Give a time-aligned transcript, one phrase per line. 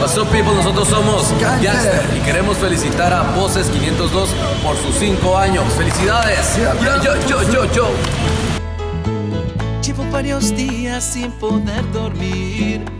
[0.00, 0.54] What's up, people?
[0.54, 4.30] Nosotros somos Gangster y queremos felicitar a Voces 502
[4.62, 5.64] por sus 5 años.
[5.74, 6.56] ¡Felicidades!
[6.56, 7.88] Yo, yo, yo, yo, yo.
[9.84, 12.97] Llevo varios días sin poder dormir